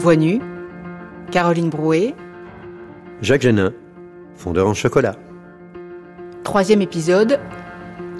[0.00, 0.40] voix nue,
[1.30, 2.14] Caroline Brouet.
[3.20, 3.74] Jacques Génin,
[4.34, 5.14] fondeur en chocolat.
[6.42, 7.38] Troisième épisode,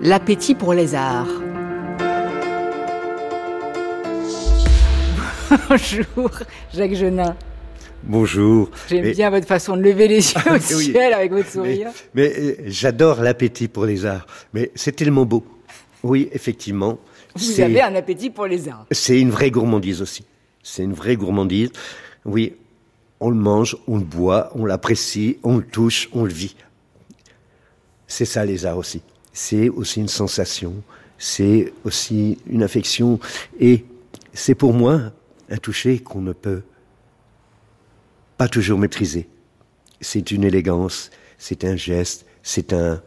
[0.02, 1.26] l'appétit pour les arts.
[5.70, 6.30] Bonjour,
[6.74, 7.34] Jacques Genin.
[8.02, 8.70] Bonjour.
[8.88, 11.88] J'aime bien votre façon de lever les yeux au ciel avec votre sourire.
[12.12, 14.26] Mais, euh, j'adore l'appétit pour les arts.
[14.52, 15.44] Mais c'est tellement beau.
[16.02, 16.98] Oui, effectivement.
[17.36, 18.84] Vous avez un appétit pour les arts.
[18.90, 20.26] C'est une vraie gourmandise aussi.
[20.62, 21.70] C'est une vraie gourmandise.
[22.24, 22.54] Oui,
[23.20, 26.56] on le mange, on le boit, on l'apprécie, on le touche, on le vit.
[28.06, 29.02] C'est ça les arts aussi.
[29.32, 30.82] C'est aussi une sensation,
[31.18, 33.20] c'est aussi une affection
[33.58, 33.84] et
[34.32, 35.12] c'est pour moi
[35.48, 36.62] un toucher qu'on ne peut
[38.36, 39.28] pas toujours maîtriser.
[40.00, 43.02] C'est une élégance, c'est un geste, c'est un,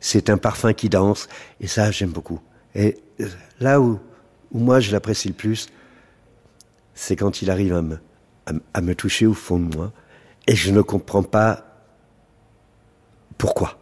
[0.00, 1.28] c'est un parfum qui danse,
[1.60, 2.40] et ça j'aime beaucoup.
[2.74, 2.98] Et
[3.58, 3.98] là où,
[4.52, 5.68] où moi je l'apprécie le plus,
[6.96, 8.00] c'est quand il arrive à me,
[8.74, 9.92] à, me toucher au fond de moi,
[10.48, 11.64] et je ne comprends pas
[13.38, 13.78] pourquoi.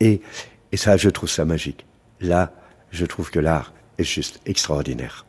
[0.00, 0.22] Et,
[0.72, 1.86] et ça, je trouve ça magique.
[2.20, 2.52] Là,
[2.90, 5.26] je trouve que l'art est juste extraordinaire.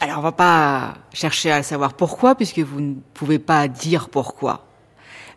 [0.00, 4.66] Alors on va pas chercher à savoir pourquoi, puisque vous ne pouvez pas dire pourquoi.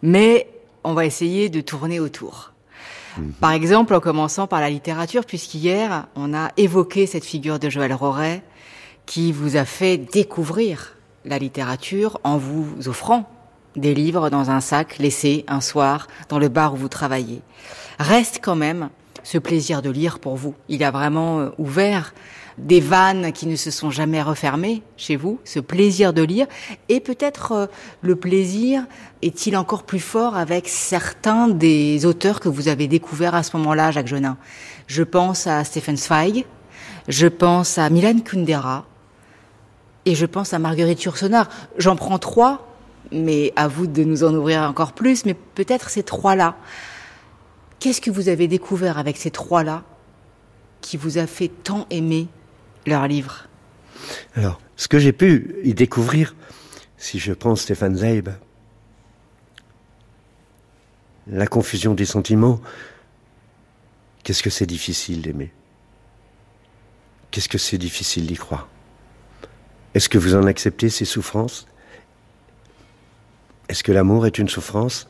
[0.04, 0.48] Mais
[0.84, 2.54] on va essayer de tourner autour.
[3.18, 3.32] Mhm.
[3.34, 7.94] Par exemple, en commençant par la littérature, puisqu'hier, on a évoqué cette figure de Joël
[7.94, 8.44] Roret
[9.10, 13.28] qui vous a fait découvrir la littérature en vous offrant
[13.76, 17.42] des livres dans un sac laissé un soir dans le bar où vous travaillez.
[17.98, 18.90] Reste quand même
[19.24, 20.54] ce plaisir de lire pour vous.
[20.70, 22.14] Il a vraiment euh, ouvert
[22.60, 26.46] des vannes qui ne se sont jamais refermées chez vous, ce plaisir de lire,
[26.88, 27.66] et peut-être euh,
[28.02, 28.86] le plaisir
[29.24, 33.90] est-il encore plus fort avec certains des auteurs que vous avez découverts à ce moment-là,
[33.90, 34.38] Jacques Genin.
[34.86, 36.46] Je pense à Stephen Zweig,
[37.08, 38.86] je pense à Milan Kundera,
[40.06, 41.50] et je pense à Marguerite Yourcenar.
[41.78, 42.68] J'en prends trois,
[43.12, 46.56] mais à vous de nous en ouvrir encore plus, mais peut-être ces trois-là.
[47.80, 49.84] Qu'est-ce que vous avez découvert avec ces trois-là
[50.82, 52.28] qui vous a fait tant aimer
[52.86, 53.48] leur livre
[54.36, 56.36] Alors, ce que j'ai pu y découvrir,
[56.98, 58.30] si je prends Stéphane Zeib,
[61.28, 62.60] la confusion des sentiments,
[64.24, 65.52] qu'est-ce que c'est difficile d'aimer?
[67.32, 68.68] Qu'est-ce que c'est difficile d'y croire?
[69.94, 71.68] Est-ce que vous en acceptez ces souffrances?
[73.70, 75.08] Est-ce que l'amour est une souffrance?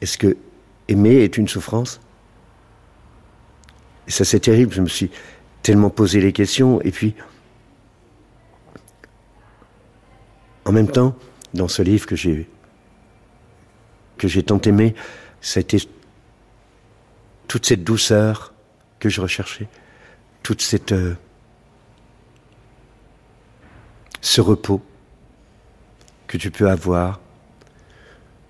[0.00, 0.36] Est-ce que
[0.88, 2.00] aimer est une souffrance?
[4.06, 5.10] Et ça c'est terrible, je me suis
[5.62, 6.80] tellement posé les questions.
[6.82, 7.14] Et puis,
[10.64, 11.16] en même temps,
[11.54, 12.48] dans ce livre que j'ai
[14.18, 14.94] que j'ai tant aimé,
[15.40, 15.78] c'était
[17.48, 18.54] toute cette douceur
[18.98, 19.68] que je recherchais,
[20.42, 21.14] toute cette euh,
[24.26, 24.82] ce repos
[26.26, 27.20] que tu peux avoir,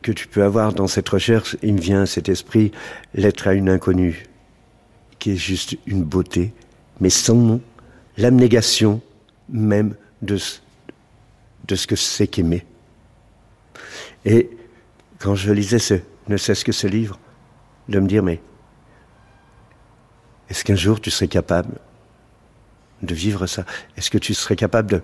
[0.01, 1.55] que tu peux avoir dans cette recherche.
[1.63, 2.73] Il me vient cet esprit,
[3.13, 4.25] l'être à une inconnue,
[5.19, 6.55] qui est juste une beauté,
[6.99, 7.61] mais sans
[8.17, 9.03] l'abnégation
[9.51, 12.65] même de, ce que c'est qu'aimer.
[14.25, 14.49] Et
[15.19, 15.97] quand je lisais ce,
[16.29, 17.19] ne serait-ce que ce livre,
[17.91, 18.41] de me dire, mais
[20.49, 21.79] est-ce qu'un jour tu serais capable
[23.03, 23.67] de vivre ça?
[23.99, 25.03] Est-ce que tu serais capable de,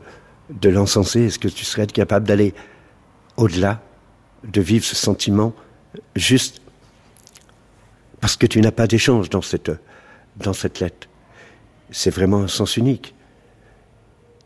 [0.51, 2.55] de l'encenser Est-ce que tu serais capable d'aller
[3.37, 3.83] au-delà,
[4.45, 5.55] de vivre ce sentiment
[6.17, 6.61] juste
[8.21, 9.73] parce que tu n'as pas d'échange dans cette,
[10.37, 11.09] dans cette lettre?
[11.91, 13.15] C'est vraiment un sens unique.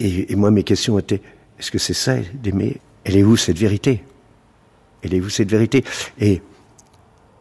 [0.01, 1.23] Et, moi, mes questions étaient,
[1.59, 2.81] est-ce que c'est ça d'aimer?
[3.05, 4.03] Elle est où cette vérité?
[5.03, 5.85] Elle est où cette vérité?
[6.19, 6.43] Et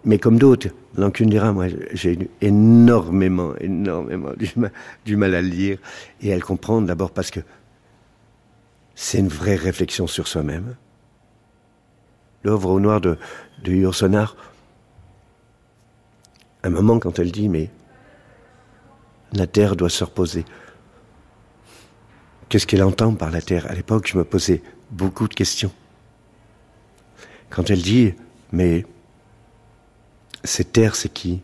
[0.06, 4.72] mais comme d'autres, Lancune dira, moi, j'ai énormément, énormément du mal,
[5.04, 5.78] du mal à le lire
[6.22, 6.88] et à le comprendre.
[6.88, 7.40] D'abord parce que
[8.96, 10.76] c'est une vraie réflexion sur soi-même.
[12.44, 13.18] L'œuvre au noir de,
[13.64, 13.72] de
[16.64, 17.70] un moment quand elle dit, mais
[19.34, 20.46] la terre doit se reposer.
[22.50, 23.70] Qu'est-ce qu'elle entend par la terre?
[23.70, 25.72] À l'époque, je me posais beaucoup de questions.
[27.50, 28.14] Quand elle dit,
[28.52, 28.86] mais
[30.44, 31.42] cette terre, c'est qui?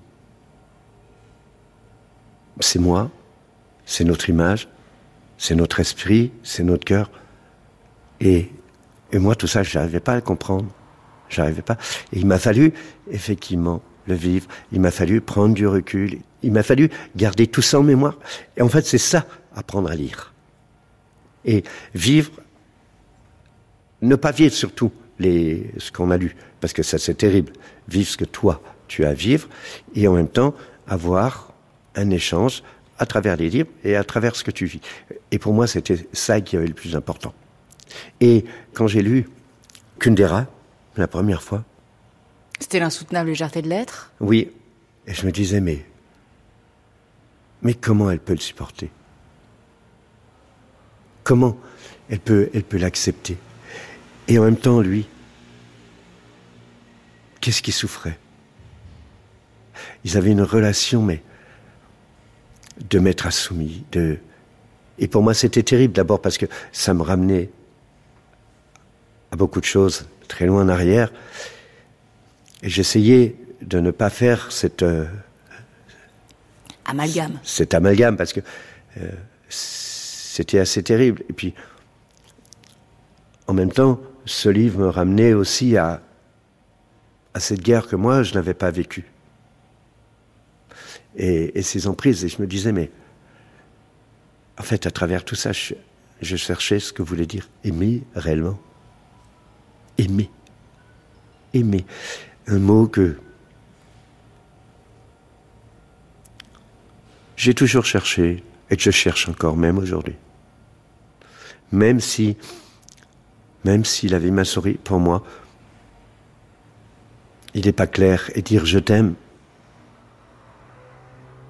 [2.60, 3.12] C'est moi,
[3.86, 4.70] c'est notre image,
[5.38, 7.10] c'est notre esprit, c'est notre cœur.
[8.22, 8.50] Et,
[9.12, 10.68] et moi, tout ça, je n'arrivais pas à le comprendre.
[11.30, 11.78] J'arrivais pas.
[12.14, 12.74] Et il m'a fallu,
[13.10, 14.48] effectivement, le vivre.
[14.72, 16.20] Il m'a fallu prendre du recul.
[16.44, 18.18] Il m'a fallu garder tout ça en mémoire.
[18.58, 19.26] Et en fait, c'est ça,
[19.56, 20.34] apprendre à lire.
[21.46, 21.64] Et
[21.94, 22.32] vivre,
[24.02, 27.54] ne pas vivre surtout les, ce qu'on a lu, parce que ça c'est terrible.
[27.88, 29.48] Vivre ce que toi, tu as à vivre,
[29.96, 30.54] et en même temps,
[30.88, 31.54] avoir
[31.96, 32.64] un échange
[32.98, 34.82] à travers les livres et à travers ce que tu vis.
[35.32, 37.34] Et pour moi, c'était ça qui avait le plus important.
[38.20, 39.28] Et quand j'ai lu
[40.00, 40.48] Kundera,
[40.98, 41.64] la première fois.
[42.60, 44.12] C'était l'insoutenable légèreté de l'être?
[44.20, 44.52] Oui.
[45.08, 45.86] Et je me disais, mais.
[47.62, 48.90] Mais comment elle peut le supporter?
[51.24, 51.58] Comment
[52.10, 53.38] elle peut elle peut l'accepter?
[54.28, 55.08] Et en même temps, lui,
[57.40, 58.18] qu'est-ce qu'il souffrait?
[60.04, 61.22] Ils avaient une relation, mais
[62.90, 64.20] de maître à soumis, de
[65.02, 67.50] et pour moi, c'était terrible d'abord parce que ça me ramenait
[69.32, 71.12] à beaucoup de choses très loin en arrière.
[72.64, 75.06] Et j'essayais de ne pas faire cette euh,
[76.86, 77.40] amalgame.
[77.44, 78.42] Cet amalgame parce que
[78.98, 79.10] euh,
[79.50, 81.24] c'était assez terrible.
[81.30, 81.54] Et puis,
[83.48, 86.02] en même temps, ce livre me ramenait aussi à,
[87.34, 89.06] à cette guerre que moi, je n'avais pas vécue.
[91.16, 92.24] Et, et ces emprises.
[92.24, 92.92] Et je me disais, mais
[94.58, 98.60] en fait, à travers tout ça, je, cherchais ce que voulait dire aimer réellement.
[99.98, 100.30] Aimer.
[101.54, 101.86] Aimer.
[102.48, 103.18] Un mot que
[107.36, 110.16] j'ai toujours cherché et que je cherche encore même aujourd'hui.
[111.72, 112.38] Même si,
[113.64, 115.24] même si la vie m'a souri, pour moi,
[117.54, 118.30] il n'est pas clair.
[118.36, 119.16] Et dire je t'aime,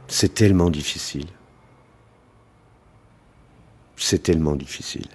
[0.08, 1.28] c'est tellement difficile
[4.02, 5.08] c'est tellement difficile.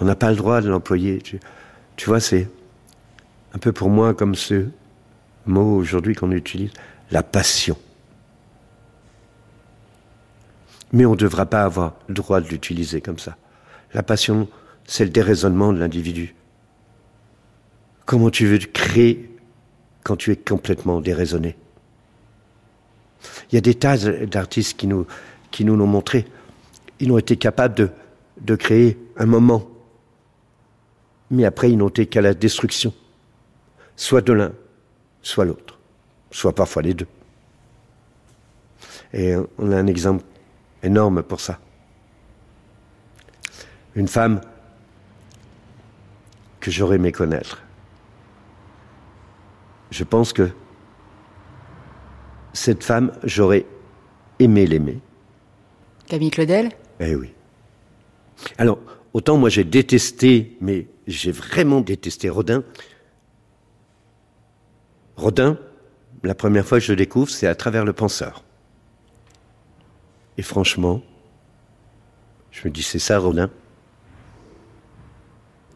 [0.00, 1.20] On n'a pas le droit de l'employer.
[1.20, 2.48] Tu, vois, c'est
[3.54, 4.66] un peu pour moi comme ce
[5.46, 6.70] mot aujourd'hui qu'on utilise,
[7.10, 7.76] la passion.
[10.92, 13.36] Mais on ne devra pas avoir le droit de l'utiliser comme ça.
[13.92, 14.48] La passion,
[14.86, 16.34] c'est le déraisonnement de l'individu.
[18.06, 19.30] Comment tu veux créer
[20.02, 21.56] quand tu es complètement déraisonné?
[23.50, 25.06] Il y a des tas d'artistes qui nous,
[25.50, 26.24] qui nous l'ont montré.
[27.00, 27.90] Ils ont été capables de,
[28.40, 29.69] de créer un moment.
[31.30, 32.92] Mais après, ils n'ont été qu'à la destruction.
[33.96, 34.52] Soit de l'un,
[35.22, 35.78] soit l'autre.
[36.30, 37.06] Soit parfois les deux.
[39.12, 40.24] Et on a un exemple
[40.82, 41.58] énorme pour ça.
[43.94, 44.40] Une femme
[46.60, 47.62] que j'aurais aimé connaître.
[49.90, 50.50] Je pense que
[52.52, 53.66] cette femme, j'aurais
[54.38, 55.00] aimé l'aimer.
[56.06, 56.70] Camille Claudel?
[57.00, 57.32] Eh oui.
[58.58, 58.78] Alors,
[59.12, 62.62] autant moi j'ai détesté, mais j'ai vraiment détesté Rodin.
[65.16, 65.58] Rodin,
[66.22, 68.44] la première fois que je le découvre, c'est à travers le penseur.
[70.38, 71.02] Et franchement,
[72.50, 73.50] je me dis, c'est ça Rodin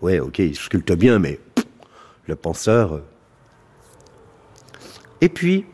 [0.00, 1.40] Ouais, ok, il sculpte bien, mais
[2.26, 2.94] le penseur.
[2.94, 3.04] Euh.
[5.20, 5.66] Et puis,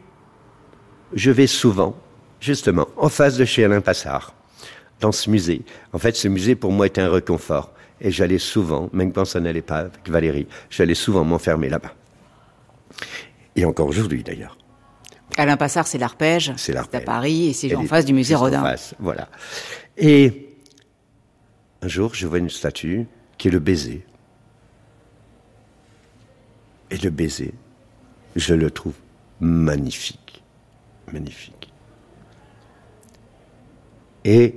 [1.12, 1.96] je vais souvent,
[2.40, 4.34] justement, en face de chez Alain Passard
[5.00, 5.62] dans ce musée.
[5.92, 7.72] En fait, ce musée, pour moi, était un réconfort.
[8.00, 11.94] Et j'allais souvent, même quand ça n'allait pas avec Valérie, j'allais souvent m'enfermer là-bas.
[13.56, 14.56] Et encore aujourd'hui, d'ailleurs.
[15.36, 16.52] Alain Passard, c'est l'arpège.
[16.56, 17.02] C'est l'arpège.
[17.02, 18.62] à Paris, et c'est en face du musée Rodin.
[18.62, 19.28] En face, voilà.
[19.96, 20.56] Et
[21.82, 23.06] un jour, je vois une statue
[23.38, 24.04] qui est le baiser.
[26.90, 27.54] Et le baiser,
[28.34, 28.94] je le trouve
[29.40, 30.42] magnifique.
[31.12, 31.72] Magnifique.
[34.24, 34.54] Et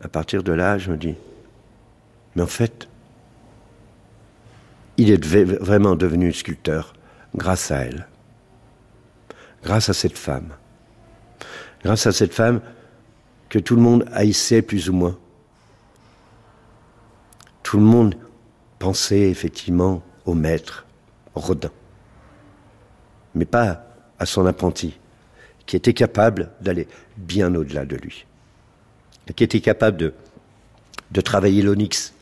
[0.00, 1.14] à partir de là, je me dis,
[2.34, 2.88] mais en fait,
[4.96, 6.92] il est vraiment devenu sculpteur
[7.34, 8.06] grâce à elle,
[9.62, 10.50] grâce à cette femme,
[11.82, 12.60] grâce à cette femme
[13.48, 15.18] que tout le monde haïssait plus ou moins.
[17.62, 18.14] Tout le monde
[18.78, 20.86] pensait effectivement au maître,
[21.34, 21.70] Rodin,
[23.34, 23.86] mais pas
[24.18, 24.98] à son apprenti,
[25.66, 28.26] qui était capable d'aller bien au-delà de lui.
[29.36, 30.14] Qui était capable de,
[31.12, 32.12] de travailler l'onyx,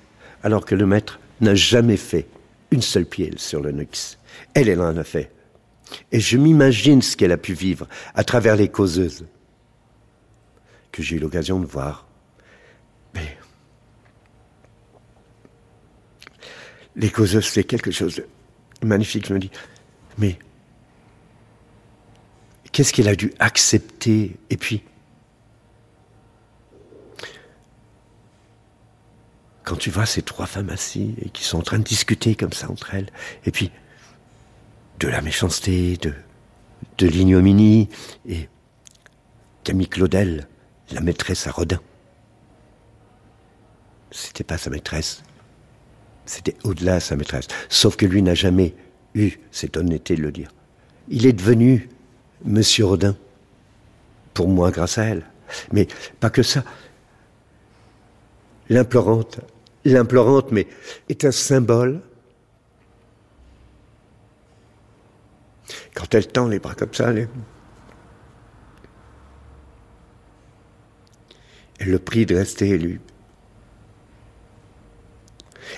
[0.43, 2.27] alors que le maître n'a jamais fait
[2.71, 4.19] une seule pièce sur l'onyx.
[4.55, 5.33] Elle, elle en a fait.
[6.13, 9.27] Et je m'imagine ce qu'elle a pu vivre à travers les causeuses
[10.93, 12.09] que j'ai eu l'occasion de voir.
[16.99, 19.29] Les causeuses, c'est quelque chose de magnifique.
[19.29, 19.53] Je me dis,
[20.19, 20.37] mais
[22.73, 24.37] qu'est-ce qu'elle a dû accepter?
[24.51, 24.83] Et puis,
[29.69, 32.55] quand tu vois ces trois femmes assises et qui sont en train de discuter comme
[32.55, 33.11] ça entre elles,
[33.45, 33.71] et puis
[34.99, 36.15] de la méchanceté, de,
[36.97, 37.91] de l'ignominie,
[38.27, 38.49] et
[39.65, 40.49] Camille Claudel,
[40.91, 41.81] la maîtresse à Rodin.
[44.11, 45.23] C'était pas sa maîtresse,
[46.25, 47.49] c'était au-delà sa maîtresse.
[47.69, 48.75] Sauf que lui n'a jamais
[49.15, 50.51] eu cette honnêteté de le dire.
[51.09, 51.91] Il est devenu
[52.45, 53.17] Monsieur Rodin,
[54.33, 55.27] pour moi grâce à elle,
[55.73, 55.89] Mais
[56.21, 56.65] pas que ça.
[58.71, 59.41] L'implorante,
[59.93, 60.67] l'implorante, mais
[61.09, 62.01] est un symbole.
[65.95, 67.29] Quand elle tend les bras comme ça, elle,
[71.81, 73.01] le prie de rester élu.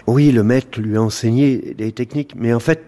[0.06, 2.84] Oui, le maître lui a enseigné des techniques, mais en fait,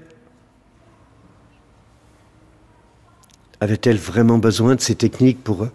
[3.61, 5.69] avait-elle vraiment besoin de ces techniques pour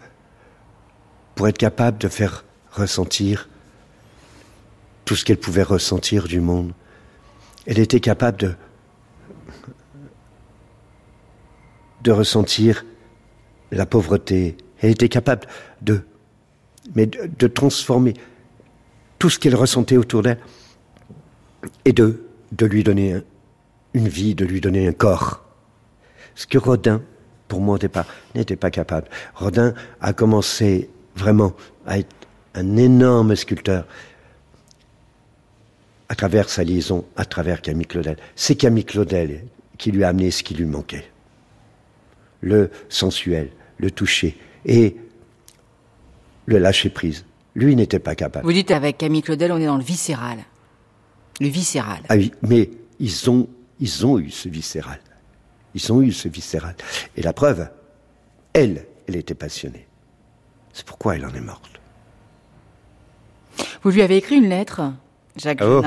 [1.47, 3.47] être capable de faire ressentir
[5.07, 6.73] tout ce qu'elle pouvait ressentir du monde
[7.65, 8.55] Elle était capable de,
[12.03, 12.85] de ressentir
[13.71, 14.57] la pauvreté.
[14.81, 15.47] Elle était capable
[15.81, 16.01] de,
[16.93, 18.15] mais de transformer
[19.17, 20.39] tout ce qu'elle ressentait autour d'elle
[21.85, 23.21] et de, de lui donner
[23.93, 25.45] une vie, de lui donner un corps.
[26.35, 27.01] Ce que Rodin,
[27.47, 27.79] pour moi,
[28.35, 29.07] n'était pas capable.
[29.35, 31.53] Rodin a commencé vraiment
[31.85, 32.13] à être
[32.55, 33.85] un énorme sculpteur
[36.09, 38.17] à travers sa liaison, à travers Camille Claudel.
[38.35, 39.45] C'est Camille Claudel
[39.77, 41.09] qui lui a amené ce qui lui manquait.
[42.41, 44.95] Le sensuel, le toucher et
[46.45, 47.25] le lâcher prise.
[47.55, 48.45] Lui n'était pas capable.
[48.45, 50.39] Vous dites avec Camille Claudel, on est dans le viscéral.
[51.39, 51.99] Le viscéral.
[52.09, 53.47] Ah oui, mais ils ont,
[53.79, 54.99] ils ont eu ce viscéral.
[55.75, 56.75] Ils ont eu ce viscéral.
[57.15, 57.67] Et la preuve,
[58.53, 59.87] elle, elle était passionnée.
[60.73, 61.79] C'est pourquoi elle en est morte.
[63.83, 64.81] Vous lui avez écrit une lettre,
[65.37, 65.81] Jacques oh,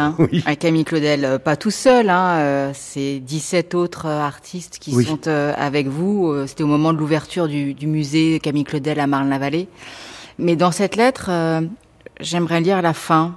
[0.47, 1.25] à Camille Claudel.
[1.25, 6.47] Euh, pas tout seul, hein, euh, c'est 17 autres euh, artistes qui sont avec vous.
[6.47, 9.69] C'était au moment de l'ouverture du, du, musée Camille Claudel à Marne-la-Vallée.
[10.39, 11.31] Mais dans cette lettre,
[12.21, 13.37] j'aimerais lire la fin,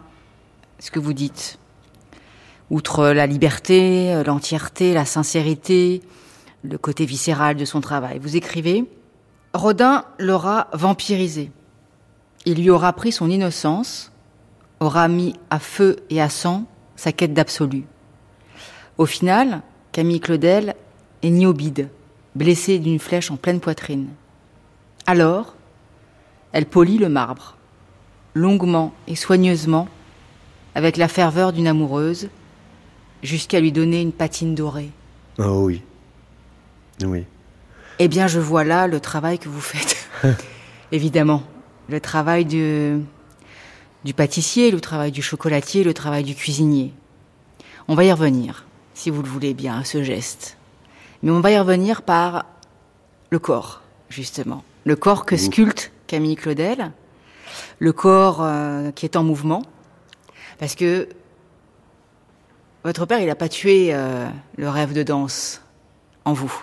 [0.80, 1.58] ce que vous dites.
[2.70, 6.02] Outre la liberté, l'entièreté, la sincérité,
[6.64, 8.20] le côté viscéral de son travail.
[8.20, 8.86] Vous écrivez
[9.54, 11.52] Rodin l'aura vampirisé.
[12.46, 14.13] Il lui aura pris son innocence,
[14.84, 17.86] aura mis à feu et à sang sa quête d'absolu.
[18.98, 19.62] Au final,
[19.92, 20.76] Camille Claudel
[21.24, 21.90] est niobide,
[22.36, 24.10] blessée d'une flèche en pleine poitrine.
[25.08, 25.56] Alors,
[26.52, 27.58] elle polit le marbre,
[28.34, 29.88] longuement et soigneusement,
[30.76, 32.30] avec la ferveur d'une amoureuse,
[33.22, 34.92] jusqu'à lui donner une patine dorée.
[35.40, 35.82] Oh oui.
[37.04, 37.26] Oui.
[38.00, 40.08] Eh bien, je vois là le travail que vous faites.
[40.92, 41.44] Évidemment.
[41.90, 43.00] Le travail du,
[44.04, 46.94] du pâtissier, le travail du chocolatier, le travail du cuisinier.
[47.88, 50.58] On va y revenir, si vous le voulez bien, à ce geste.
[51.22, 52.46] Mais on va y revenir par
[53.30, 54.64] le corps, justement.
[54.86, 56.92] Le corps que sculpte Camille Claudel,
[57.80, 59.64] le corps euh, qui est en mouvement.
[60.60, 61.08] Parce que
[62.84, 65.62] votre père, il n'a pas tué euh, le rêve de danse
[66.26, 66.54] en vous.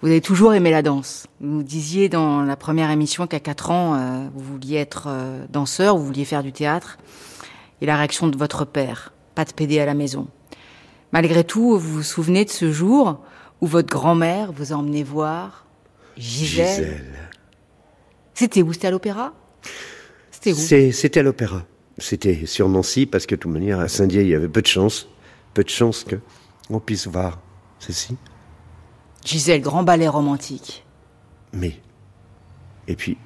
[0.00, 1.26] Vous avez toujours aimé la danse.
[1.40, 5.96] Vous disiez dans la première émission qu'à 4 ans, euh, vous vouliez être euh, danseur,
[5.96, 6.98] vous vouliez faire du théâtre.
[7.80, 10.28] Et la réaction de votre père, pas de pédé à la maison.
[11.12, 13.20] Malgré tout, vous vous souvenez de ce jour
[13.60, 15.66] où votre grand-mère vous a emmené voir
[16.16, 16.68] Gisèle?
[16.68, 17.04] Gisèle.
[18.34, 18.72] C'était où?
[18.72, 19.32] C'était à l'opéra?
[20.30, 20.92] C'était où?
[20.92, 21.64] C'était à l'opéra.
[21.98, 24.66] C'était sur Nancy parce que de toute manière, à Saint-Dié, il y avait peu de
[24.66, 25.08] chance
[25.58, 27.40] peu de chance qu'on puisse voir
[27.80, 28.16] ceci.
[29.28, 30.86] Gisèle, grand ballet romantique.
[31.52, 31.78] Mais,
[32.86, 33.18] et puis,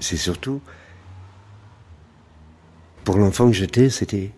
[0.00, 0.62] c'est surtout,
[3.04, 4.32] pour l'enfant que j'étais, c'était,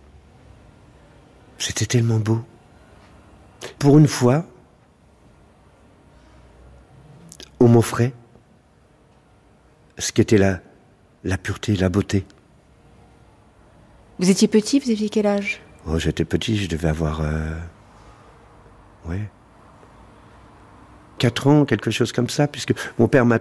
[1.57, 2.41] c'était tellement beau.
[3.79, 4.45] Pour une fois,
[7.61, 8.13] on m'offrait
[9.99, 10.59] ce qu'était la,
[11.23, 12.27] la pureté, la beauté.
[14.19, 15.61] Vous étiez petit, vous aviez quel âge?
[15.87, 17.21] Oh, j'étais petit, je devais avoir.
[17.21, 17.57] Euh,
[19.07, 19.31] ouais.
[21.19, 23.39] 4 ans, quelque chose comme ça, puisque mon père m'a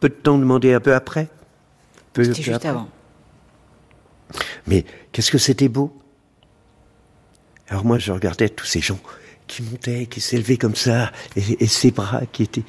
[0.00, 1.28] peu de temps demandé un peu après.
[2.14, 2.88] C'était juste avant.
[4.66, 5.96] Mais qu'est-ce que c'était beau
[7.68, 8.98] Alors moi, je regardais tous ces gens
[9.46, 12.64] qui montaient, qui s'élevaient comme ça, et, ces bras qui étaient...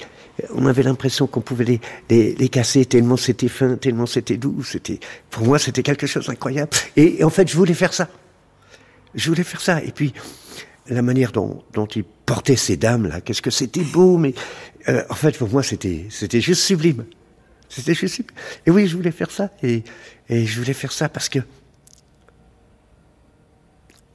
[0.54, 4.64] On avait l'impression qu'on pouvait les, les, casser tellement c'était fin, tellement c'était doux.
[4.64, 5.00] C'était,
[5.32, 6.70] pour moi, c'était quelque chose d'incroyable.
[6.96, 8.08] et en fait, je voulais faire ça.
[9.16, 9.82] Je voulais faire ça.
[9.82, 10.14] Et puis,
[10.88, 14.34] la manière dont, dont il portait ces dames-là, qu'est-ce que c'était beau, mais
[14.90, 17.06] euh, en fait, pour moi, c'était, c'était juste sublime.
[17.70, 18.38] C'était juste sublime.
[18.66, 19.50] Et oui, je voulais faire ça.
[19.64, 19.84] Et,
[20.28, 21.40] et je voulais faire ça parce que,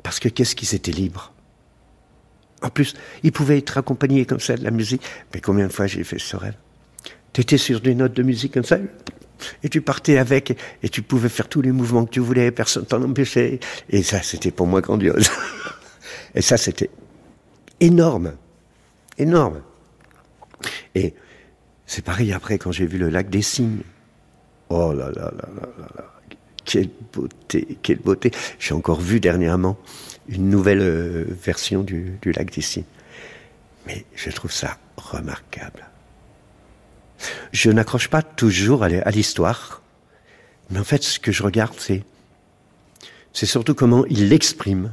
[0.02, 1.32] parce que qu'est-ce qu'ils étaient libres.
[2.60, 5.02] En plus, ils pouvaient être accompagnés comme ça de la musique.
[5.32, 6.54] Mais combien de fois j'ai fait ce rêve?
[7.32, 8.76] T'étais sur des notes de musique comme ça,
[9.62, 12.84] et tu partais avec, et tu pouvais faire tous les mouvements que tu voulais, personne
[12.84, 13.58] t'en empêchait.
[13.88, 15.30] Et ça, c'était pour moi grandiose.
[16.34, 16.90] et ça, c'était
[17.82, 18.34] énorme.
[19.18, 19.60] Énorme.
[20.94, 21.14] Et
[21.86, 23.82] c'est pareil après quand j'ai vu le lac des Cygnes.
[24.70, 26.04] Oh là là là là là là.
[26.64, 28.30] Quelle beauté, quelle beauté.
[28.58, 29.76] J'ai encore vu dernièrement
[30.28, 32.84] une nouvelle euh, version du, du lac des Cygnes.
[33.86, 35.90] Mais je trouve ça remarquable.
[37.52, 39.82] Je n'accroche pas toujours à l'histoire,
[40.70, 42.02] mais en fait, ce que je regarde, c'est,
[43.32, 44.92] c'est surtout comment il l'exprime.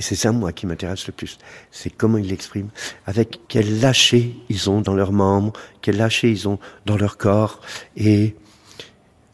[0.00, 1.36] Et c'est ça, moi, qui m'intéresse le plus.
[1.70, 2.70] C'est comment ils l'expriment,
[3.04, 5.52] avec quel lâcher ils ont dans leurs membres,
[5.82, 7.60] quel lâcher ils ont dans leur corps,
[7.98, 8.34] et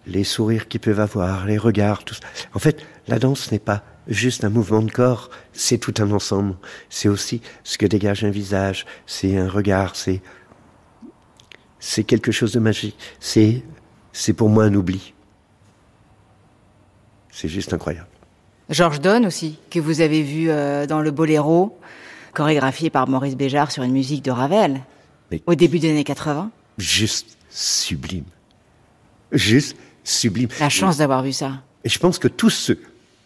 [0.09, 2.27] les sourires qu'ils peuvent avoir, les regards, tout ça.
[2.53, 6.57] En fait, la danse n'est pas juste un mouvement de corps, c'est tout un ensemble.
[6.91, 10.21] C'est aussi ce que dégage un visage, c'est un regard, c'est
[11.79, 12.99] c'est quelque chose de magique.
[13.21, 13.63] C'est
[14.13, 15.15] c'est pour moi un oubli.
[17.31, 18.09] C'est juste incroyable.
[18.71, 21.79] Georges Donne aussi, que vous avez vu euh, dans le Boléro,
[22.35, 24.81] chorégraphié par Maurice Béjart sur une musique de Ravel,
[25.31, 26.51] Mais- au début des années 80.
[26.79, 28.25] Juste sublime.
[29.33, 30.49] Juste sublime.
[30.61, 31.63] La chance d'avoir vu ça.
[31.85, 32.81] Et je pense que tous ceux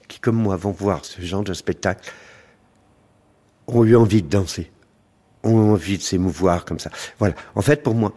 [0.08, 2.10] qui, comme moi, vont voir ce genre de spectacle
[3.66, 4.70] ont eu envie de danser,
[5.42, 6.90] ont envie de s'émouvoir comme ça.
[7.18, 7.34] Voilà.
[7.54, 8.12] En fait, pour moi,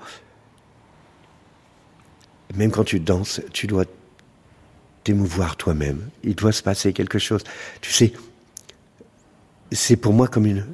[2.56, 3.86] même quand tu danses, tu dois
[5.04, 6.10] t'émouvoir toi-même.
[6.24, 7.44] Il doit se passer quelque chose.
[7.82, 8.14] Tu sais,
[9.72, 10.66] c'est pour moi comme une,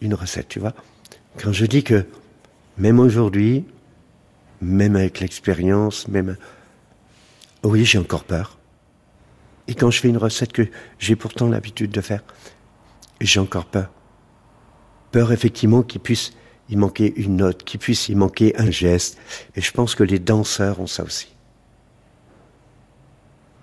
[0.00, 0.74] une recette, tu vois.
[1.38, 2.04] Quand je dis que
[2.76, 3.64] même aujourd'hui,
[4.60, 6.36] même avec l'expérience, même...
[7.62, 8.58] Oui, j'ai encore peur.
[9.66, 10.66] Et quand je fais une recette que
[10.98, 12.22] j'ai pourtant l'habitude de faire,
[13.20, 13.90] j'ai encore peur.
[15.12, 16.32] Peur effectivement qu'il puisse
[16.68, 19.18] y manquer une note, qu'il puisse y manquer un geste.
[19.56, 21.28] Et je pense que les danseurs ont ça aussi.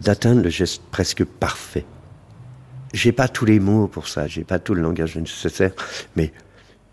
[0.01, 1.85] D'atteindre le geste presque parfait.
[2.93, 5.71] J'ai pas tous les mots pour ça, j'ai pas tout le langage nécessaire,
[6.15, 6.31] mais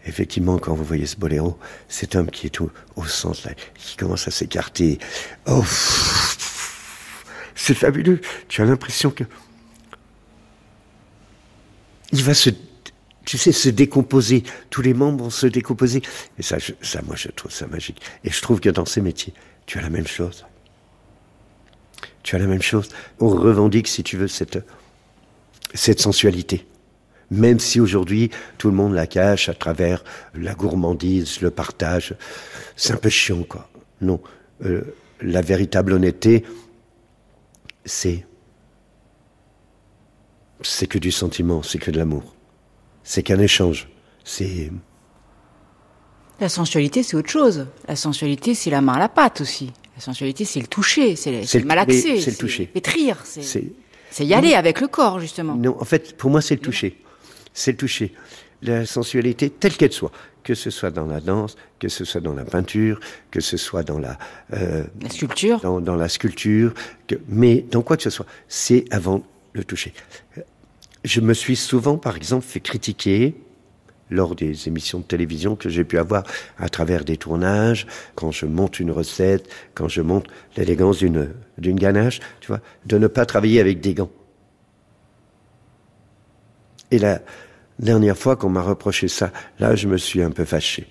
[0.04, 2.70] effectivement, quand vous voyez ce boléro, cet homme qui est au,
[3.06, 4.98] centre, là, qui commence à s'écarter,
[5.46, 5.64] oh,
[7.54, 8.20] c'est fabuleux.
[8.48, 9.24] Tu as l'impression que
[12.12, 12.50] il va se,
[13.24, 14.44] tu sais, se décomposer.
[14.70, 16.02] Tous les membres vont se décomposer.
[16.38, 18.02] Et ça, ça, moi, je trouve ça magique.
[18.24, 19.32] Et je trouve que dans ces métiers,
[19.66, 20.44] tu as la même chose.
[22.22, 22.88] Tu as la même chose.
[23.20, 24.64] On revendique, si tu veux, cette,
[25.74, 26.66] cette sensualité.
[27.30, 30.04] Même si aujourd'hui, tout le monde la cache à travers
[30.34, 32.14] la gourmandise, le partage.
[32.76, 33.68] C'est un peu chiant, quoi.
[34.00, 34.20] Non.
[34.64, 34.82] Euh,
[35.22, 36.44] la véritable honnêteté,
[37.84, 38.26] c'est,
[40.60, 42.34] c'est que du sentiment, c'est que de l'amour.
[43.02, 43.88] C'est qu'un échange.
[44.24, 44.70] C'est,
[46.40, 47.66] La sensualité, c'est autre chose.
[47.88, 49.72] La sensualité, c'est la main à la pâte aussi.
[49.96, 52.66] La sensualité, c'est le toucher, c'est le malaxer, c'est le toucher.
[52.66, 55.54] pétrir, c'est y aller avec le corps, justement.
[55.54, 56.98] Non, en fait, pour moi, c'est le toucher.
[57.54, 58.12] C'est le toucher.
[58.62, 60.12] La sensualité, telle qu'elle soit,
[60.44, 63.00] que ce soit dans la danse, que ce soit dans la peinture,
[63.30, 64.18] que ce soit dans la,
[64.52, 65.60] euh, La sculpture.
[65.60, 66.72] dans, dans la sculpture,
[67.08, 69.92] que, mais dans quoi que ce soit, c'est avant le toucher.
[71.04, 73.34] Je me suis souvent, par exemple, fait critiquer
[74.12, 76.22] lors des émissions de télévision que j'ai pu avoir
[76.58, 82.20] à travers des tournages, quand je monte une recette, quand je monte l'élégance d'une ganache,
[82.40, 84.10] tu vois, de ne pas travailler avec des gants.
[86.90, 87.22] Et la
[87.78, 90.86] dernière fois qu'on m'a reproché ça, là, je me suis un peu fâché.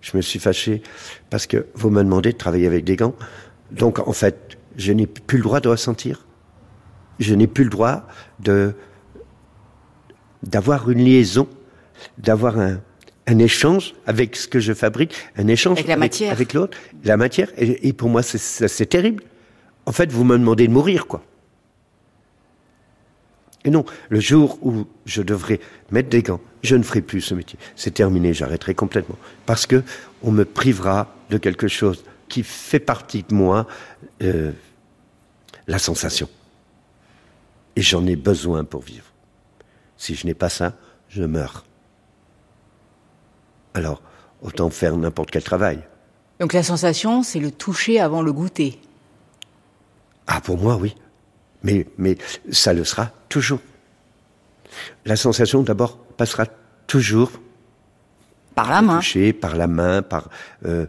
[0.00, 0.82] Je me suis fâché
[1.30, 3.14] parce que vous me demandez de travailler avec des gants.
[3.70, 6.26] Donc, en fait, je n'ai plus le droit de ressentir.
[7.18, 8.06] Je n'ai plus le droit
[10.42, 11.46] d'avoir une liaison,
[12.18, 12.80] d'avoir un,
[13.26, 16.32] un échange avec ce que je fabrique, un échange Avec la matière.
[16.32, 17.48] avec l'autre, la matière.
[17.56, 19.22] Et, et pour moi, c'est terrible.
[19.86, 21.22] En fait, vous me demandez de mourir, quoi.
[23.66, 25.58] Et non, le jour où je devrais
[25.90, 27.58] mettre des gants, je ne ferai plus ce métier.
[27.76, 29.16] C'est terminé, j'arrêterai complètement.
[29.46, 29.82] Parce que
[30.22, 33.66] on me privera de quelque chose qui fait partie de moi,
[34.22, 34.52] euh,
[35.66, 36.28] la sensation.
[37.76, 39.06] Et j'en ai besoin pour vivre.
[39.96, 40.74] Si je n'ai pas ça,
[41.08, 41.64] je meurs.
[43.74, 44.02] Alors,
[44.42, 45.80] autant faire n'importe quel travail.
[46.40, 48.78] Donc la sensation, c'est le toucher avant le goûter.
[50.26, 50.94] Ah, pour moi, oui.
[51.62, 52.16] Mais, mais
[52.50, 53.60] ça le sera toujours.
[55.04, 56.46] La sensation, d'abord, passera
[56.86, 57.30] toujours
[58.54, 58.96] Par la main.
[58.98, 60.28] toucher par la main, par,
[60.66, 60.86] euh,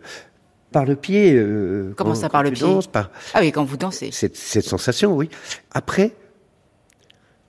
[0.71, 1.33] par le pied.
[1.33, 4.11] euh, Comment quand- ça, par le pied danses, par Ah oui, quand vous dansez.
[4.11, 5.29] cette, cette sensation, oui.
[5.71, 6.13] Après,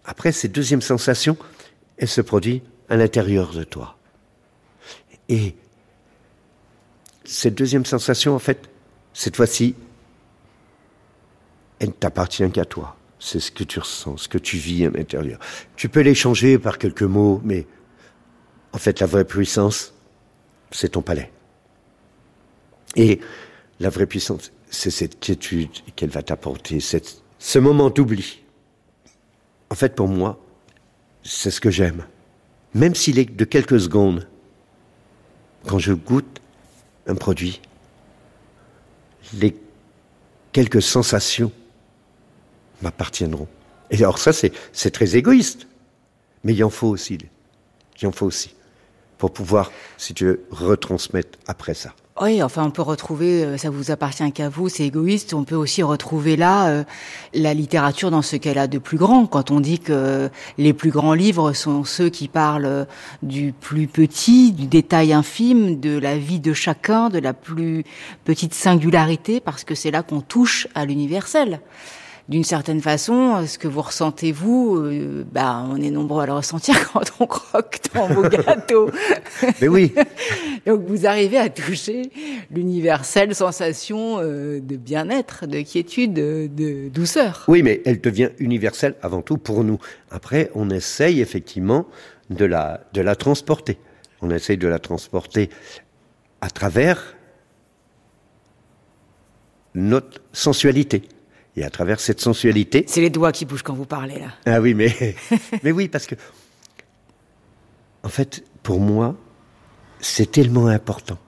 [0.05, 1.37] après, cette deuxième sensation,
[1.99, 3.97] elle se produit à l'intérieur de toi.
[5.29, 5.55] Et
[7.25, 8.69] cette deuxième sensation, en fait,
[9.13, 9.75] cette fois-ci,
[11.79, 12.97] elle ne t'appartient qu'à toi.
[13.19, 15.41] C'est ce que tu ressens, ce que tu vis à l'intérieur.
[15.75, 17.67] Tu peux l'échanger par quelques mots, mais
[18.73, 19.95] en fait, la vraie puissance,
[20.71, 21.33] c'est ton palais.
[22.95, 23.21] Et
[23.81, 28.43] la vraie puissance, c'est cette quiétude qu'elle va t'apporter, ce moment d'oubli.
[29.71, 30.39] En fait, pour moi,
[31.23, 32.07] c'est ce que j'aime.
[32.75, 34.29] Même s'il est de quelques secondes,
[35.67, 36.41] quand je goûte
[37.07, 37.61] un produit,
[39.35, 39.57] les
[40.53, 41.53] quelques sensations
[42.83, 43.49] m'appartiendront.
[43.91, 45.67] Et alors ça, c'est très égoïste.
[46.45, 47.19] Mais il en faut aussi.
[48.01, 48.55] Il en faut aussi.
[49.19, 51.95] Pour pouvoir, si tu veux, retransmettre après ça.
[52.19, 55.35] Oui, enfin, on peut retrouver, euh, ça vous appartient qu'à vous, c'est égoïste.
[55.35, 56.85] On peut aussi retrouver là euh,
[57.35, 59.27] la littérature dans ce qu'elle a de plus grand.
[59.27, 62.87] Quand on dit que les plus grands livres sont ceux qui parlent
[63.23, 67.85] du plus petit, du détail infime, de la vie de chacun, de la plus
[68.25, 71.61] petite singularité, parce que c'est là qu'on touche à l'universel
[72.29, 76.33] d'une certaine façon, ce que vous ressentez vous, euh, bah, on est nombreux à le
[76.33, 78.91] ressentir quand on croque dans vos gâteaux.
[79.61, 79.95] Mais oui.
[80.67, 82.11] Donc vous arrivez à toucher
[82.51, 87.45] l'universelle sensation euh, de bien-être, de quiétude, de, douceur.
[87.47, 89.79] Oui, mais elle devient universelle avant tout pour nous.
[90.11, 91.87] Après, on essaye effectivement
[92.31, 93.79] de la, de la transporter.
[94.23, 95.51] On essaye de la transporter
[96.41, 97.17] à travers
[99.75, 101.03] notre sensualité.
[101.57, 102.85] Et à travers cette sensualité.
[102.87, 104.29] C'est les doigts qui bougent quand vous parlez là.
[104.45, 104.95] Ah oui, mais
[105.63, 106.15] mais oui, parce que
[108.03, 109.17] en fait, pour moi,
[110.01, 111.19] c'est tellement important.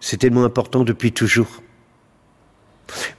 [0.00, 1.62] C'est tellement important depuis toujours.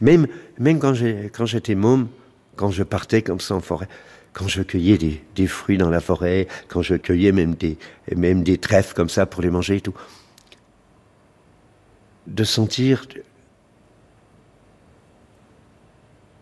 [0.02, 2.08] Même même quand j'ai quand j'étais môme,
[2.56, 3.88] quand je partais comme ça en forêt,
[4.32, 7.78] quand je cueillais des, des, fruits dans la forêt, quand je cueillais même des
[8.16, 9.96] même des trèfles comme ça pour les manger et tout,
[12.28, 13.08] de sentir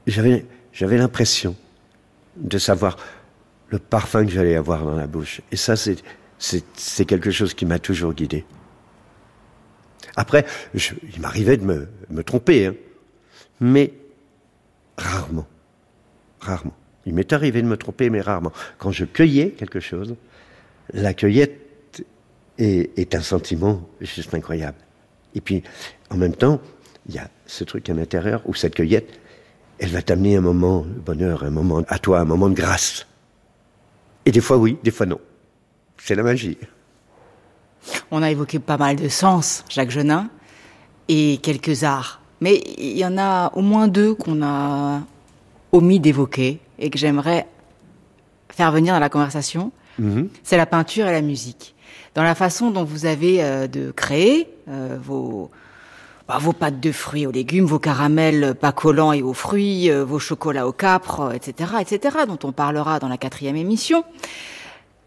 [0.08, 1.56] j'avais, j'avais l'impression
[2.36, 2.98] de savoir
[3.70, 5.42] le parfum que j'allais avoir dans la bouche.
[5.52, 5.98] Et ça, c'est,
[6.38, 8.46] c'est, c'est quelque chose qui m'a toujours guidé.
[10.16, 12.76] Après, je, il m'arrivait de me, me tromper, hein,
[13.60, 13.94] mais
[14.98, 15.48] rarement,
[16.40, 16.76] rarement.
[17.06, 18.52] Il m'est arrivé de me tromper, mais rarement.
[18.78, 20.16] Quand je cueillais quelque chose,
[20.94, 22.04] la cueillette
[22.58, 24.78] est, est un sentiment juste incroyable.
[25.34, 25.64] Et puis,
[26.10, 26.62] en même temps,
[27.08, 29.20] il y a ce truc à l'intérieur où cette cueillette,
[29.82, 33.08] elle va t'amener un moment de bonheur, un moment à toi, un moment de grâce.
[34.26, 35.20] Et des fois oui, des fois non.
[35.98, 36.58] C'est la magie.
[38.12, 40.30] On a évoqué pas mal de sens, Jacques Genin,
[41.08, 42.22] et quelques arts.
[42.42, 45.02] Mais il y en a au moins deux qu'on a
[45.72, 47.48] omis d'évoquer et que j'aimerais
[48.50, 49.72] faire venir dans la conversation.
[49.98, 50.30] Mhm.
[50.44, 51.74] C'est la peinture et la musique.
[52.14, 55.50] Dans la façon dont vous avez euh, de créer euh, vos,
[56.32, 60.06] bah, vos pâtes de fruits aux légumes, vos caramels pas collants et aux fruits, euh,
[60.06, 64.06] vos chocolats au capre, etc., etc., dont on parlera dans la quatrième émission.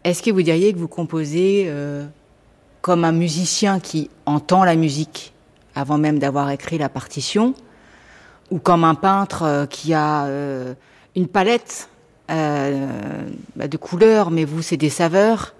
[0.03, 2.05] Est-ce que vous diriez que vous composez euh,
[2.81, 5.33] comme un musicien qui entend la musique
[5.73, 7.55] avant même d'avoir écrit la partition,
[8.51, 10.27] ou comme un peintre euh, qui a
[11.15, 11.89] une palette
[12.27, 15.54] bah, de couleurs, mais vous c'est des saveurs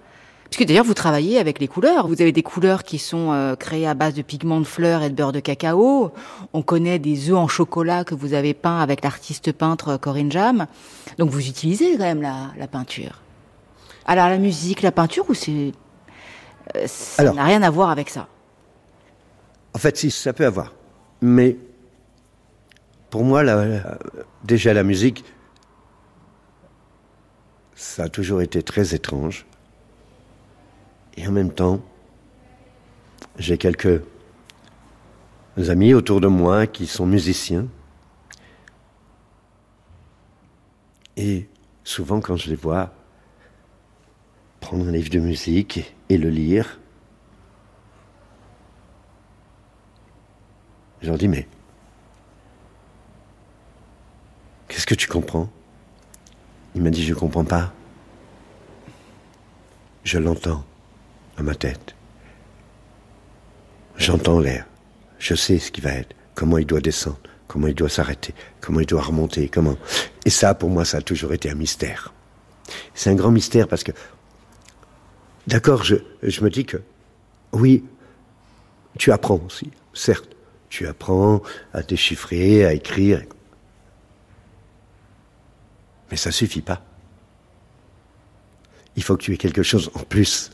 [0.50, 2.06] Puisque d'ailleurs, vous travaillez avec les couleurs.
[2.06, 5.10] Vous avez des couleurs qui sont euh, créées à base de pigments de fleurs et
[5.10, 6.12] de beurre de cacao.
[6.52, 10.66] On connaît des œufs en chocolat que vous avez peints avec l'artiste peintre Corinne Jam.
[11.18, 13.22] Donc vous utilisez quand même la, la peinture.
[14.06, 15.72] Alors la musique, la peinture, ou c'est
[16.76, 18.28] euh, ça n'a rien à voir avec ça?
[19.74, 20.72] En fait, si, ça peut avoir.
[21.20, 21.56] Mais
[23.10, 23.98] pour moi, la,
[24.44, 25.24] déjà la musique,
[27.74, 29.44] ça a toujours été très étrange.
[31.16, 31.80] Et en même temps,
[33.38, 34.02] j'ai quelques
[35.56, 37.66] amis autour de moi qui sont musiciens.
[41.16, 41.48] Et
[41.84, 42.92] souvent, quand je les vois
[44.60, 46.78] prendre un livre de musique et le lire,
[51.00, 51.48] je leur dis, mais
[54.68, 55.48] qu'est-ce que tu comprends?
[56.74, 57.72] Il m'a dit, je ne comprends pas.
[60.04, 60.64] Je l'entends
[61.36, 61.94] à ma tête.
[63.96, 64.66] J'entends l'air.
[65.18, 67.18] Je sais ce qui va être, comment il doit descendre,
[67.48, 69.76] comment il doit s'arrêter, comment il doit remonter, comment.
[70.24, 72.12] Et ça, pour moi, ça a toujours été un mystère.
[72.94, 73.92] C'est un grand mystère parce que,
[75.46, 75.96] d'accord, je,
[76.42, 76.78] me dis que,
[77.52, 77.84] oui,
[78.98, 80.28] tu apprends aussi, certes.
[80.68, 83.22] Tu apprends à déchiffrer, à écrire.
[86.10, 86.82] Mais ça suffit pas.
[88.96, 90.50] Il faut que tu aies quelque chose en plus.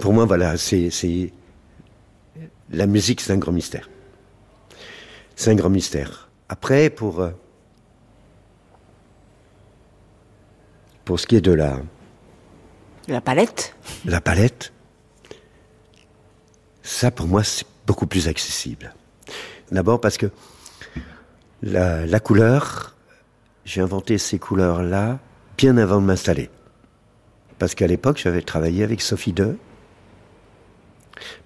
[0.00, 0.90] Pour moi, voilà, c'est
[2.70, 3.88] la musique, c'est un grand mystère.
[5.34, 6.28] C'est un grand mystère.
[6.48, 7.30] Après, pour euh,
[11.04, 11.80] pour ce qui est de la
[13.08, 14.72] la palette, la palette,
[16.82, 18.94] ça pour moi c'est beaucoup plus accessible.
[19.70, 20.30] D'abord parce que
[21.62, 22.96] la, la couleur,
[23.64, 25.18] j'ai inventé ces couleurs-là
[25.56, 26.50] bien avant de m'installer.
[27.58, 29.56] Parce qu'à l'époque, j'avais travaillé avec Sophie II,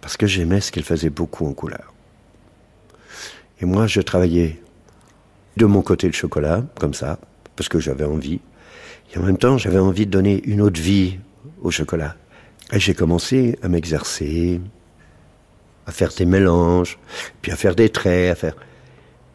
[0.01, 1.93] parce que j'aimais ce qu'elle faisait beaucoup en couleur.
[3.61, 4.61] Et moi, je travaillais
[5.57, 7.19] de mon côté le chocolat, comme ça,
[7.57, 8.41] parce que j'avais envie.
[9.13, 11.19] Et en même temps, j'avais envie de donner une autre vie
[11.61, 12.17] au chocolat.
[12.73, 14.61] Et j'ai commencé à m'exercer,
[15.87, 16.99] à faire des mélanges,
[17.43, 18.57] puis à faire des traits, à faire...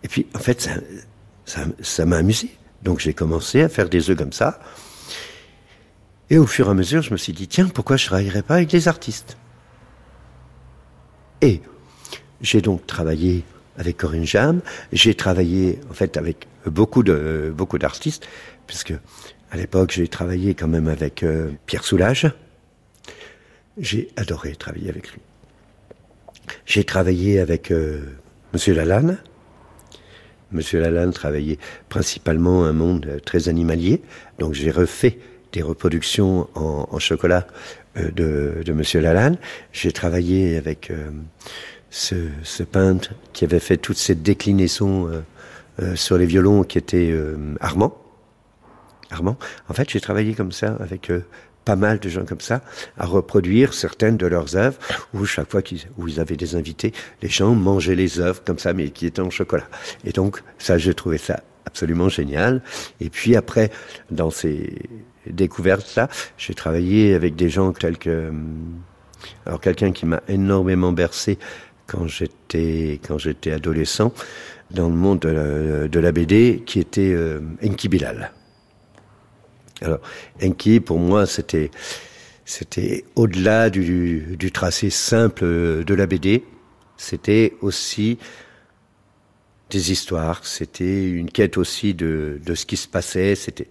[0.03, 2.49] Et puis, en fait, ça, ça, m'a amusé.
[2.83, 4.59] Donc j'ai commencé à faire des œufs comme ça.
[6.29, 8.41] Et au fur et à mesure, je me suis dit, tiens, pourquoi je ne travaillerais
[8.41, 9.37] pas avec des artistes?
[11.45, 11.61] Et
[12.41, 13.43] j'ai donc travaillé
[13.77, 18.25] avec Corinne Jam, j'ai travaillé en fait avec beaucoup de beaucoup d'artistes,
[18.65, 18.93] puisque
[19.51, 22.31] à l'époque j'ai travaillé quand même avec euh, Pierre Soulages.
[23.77, 25.21] J'ai adoré travailler avec lui.
[26.65, 27.99] J'ai travaillé avec euh,
[28.53, 29.19] Monsieur Lalanne.
[30.51, 34.01] Monsieur Lalanne travaillait principalement un monde très animalier,
[34.39, 35.19] donc j'ai refait
[35.51, 39.37] des reproductions en, chocolat euh, de, de, Monsieur Lalanne.
[39.71, 41.09] J'ai travaillé avec euh,
[41.89, 45.09] ce, ce, peintre qui avait fait toutes ces déclinaisons
[45.81, 47.13] euh, sur les violons, qui était
[47.59, 47.97] Armand.
[49.11, 49.37] Armand.
[49.69, 51.11] En fait, j'ai travaillé comme ça avec
[51.65, 52.61] pas mal de gens comme ça
[52.97, 54.77] à reproduire certaines de leurs œuvres
[55.13, 58.59] où chaque fois qu'ils où ils avaient des invités, les gens mangeaient les œuvres comme
[58.59, 59.67] ça mais qui étaient en chocolat.
[60.05, 62.61] Et donc ça j'ai trouvé ça absolument génial.
[62.99, 63.71] Et puis après
[64.11, 64.77] dans ces
[65.31, 66.09] découverte là.
[66.37, 68.81] J'ai travaillé avec des gens tels que, hum,
[69.45, 71.37] alors quelqu'un qui m'a énormément bercé
[71.87, 74.13] quand j'étais quand j'étais adolescent
[74.71, 78.31] dans le monde de la, BD, qui était euh, Enki Bilal.
[79.81, 79.99] Alors
[80.43, 81.69] Enki, pour moi, c'était
[82.45, 85.43] c'était au-delà du, du, tracé simple
[85.83, 86.43] de la BD.
[86.97, 88.17] C'était aussi
[89.75, 90.45] des histoires.
[90.45, 93.35] C'était une quête aussi de, de ce qui se passait.
[93.35, 93.67] C'était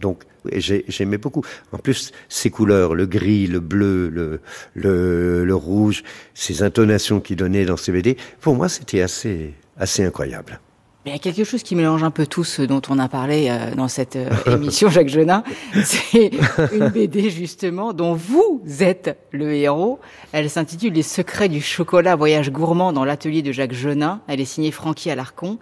[0.00, 1.42] donc j'aimais beaucoup.
[1.72, 4.40] En plus, ces couleurs, le gris, le bleu, le,
[4.74, 10.04] le, le rouge, ces intonations qu'il donnait dans ces BD, pour moi, c'était assez, assez
[10.04, 10.60] incroyable.
[11.06, 13.46] Il y a quelque chose qui mélange un peu tout ce dont on a parlé
[13.48, 15.44] euh, dans cette euh, émission, Jacques Genin.
[15.84, 16.32] C'est
[16.72, 20.00] une BD justement dont vous êtes le héros.
[20.32, 24.20] Elle s'intitule Les secrets du chocolat, voyage gourmand dans l'atelier de Jacques Genin.
[24.26, 25.60] Elle est signée Francky Alarcon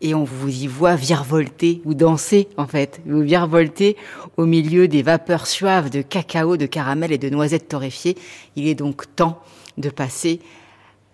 [0.00, 3.96] et on vous y voit virevolter ou danser en fait, vous virevolter
[4.36, 8.16] au milieu des vapeurs suaves de cacao, de caramel et de noisettes torréfiées.
[8.54, 9.42] Il est donc temps
[9.76, 10.38] de passer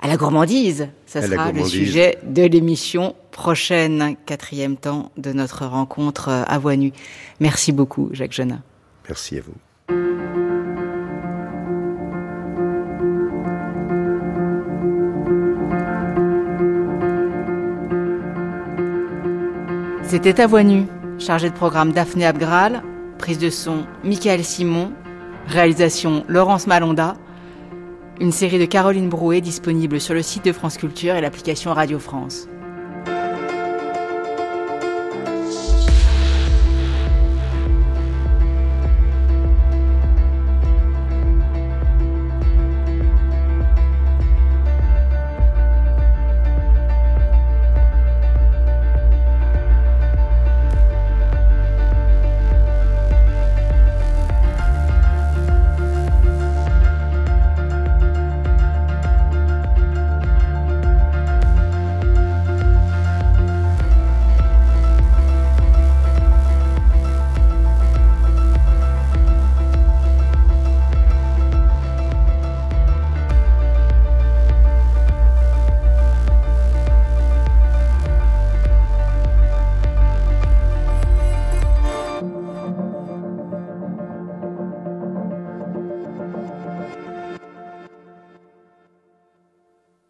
[0.03, 0.89] à la gourmandise.
[1.07, 6.93] Ça sera le sujet de l'émission prochaine, quatrième temps de notre rencontre à voix nue.
[7.41, 8.63] Merci beaucoup, Jacques Genin.
[9.09, 9.55] Merci à vous.
[20.11, 20.87] C'était à voix nue,
[21.21, 22.83] chargé de programme Daphné Abgral,
[23.17, 24.93] prise de son Michael Simon,
[25.47, 27.15] réalisation Laurence Malonda,
[28.21, 32.01] une série de Caroline Brouet disponible sur le site de France Culture et l'application Radio
[32.01, 32.49] France.